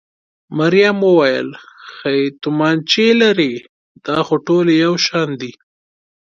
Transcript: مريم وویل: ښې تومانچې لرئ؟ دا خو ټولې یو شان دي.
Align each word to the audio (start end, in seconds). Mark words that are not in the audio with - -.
مريم 0.57 0.97
وویل: 1.07 1.49
ښې 1.93 2.17
تومانچې 2.41 3.07
لرئ؟ 3.21 3.53
دا 4.05 4.17
خو 4.25 4.35
ټولې 4.47 4.73
یو 4.85 4.93
شان 5.05 5.29
دي. 5.41 5.51